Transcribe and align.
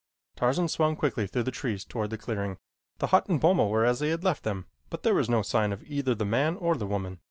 Tarzan 0.35 0.67
swung 0.67 0.95
quickly 0.95 1.27
through 1.27 1.43
the 1.43 1.51
trees 1.51 1.85
toward 1.85 2.09
the 2.09 2.17
clearing. 2.17 2.57
The 2.97 3.05
hut 3.13 3.27
and 3.29 3.39
boma 3.39 3.67
were 3.67 3.85
as 3.85 3.99
he 3.99 4.09
had 4.09 4.23
left 4.23 4.41
them, 4.41 4.65
but 4.89 5.03
there 5.03 5.13
was 5.13 5.29
no 5.29 5.43
sign 5.43 5.71
of 5.71 5.83
either 5.83 6.15
the 6.15 6.25
man 6.25 6.55
or 6.55 6.73
the 6.75 6.87
woman. 6.87 7.19